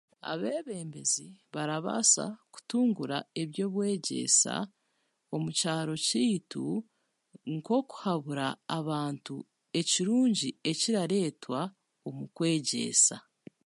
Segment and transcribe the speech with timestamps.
[0.31, 4.55] Abebembezi barabaasa kutungura eby'obwegyeesa
[5.35, 6.65] omukyaro kyeitu
[7.53, 9.35] nk'okuhabura abantu
[9.79, 11.59] ekirungi ekiraretwa
[12.07, 13.17] omukwegyeesa.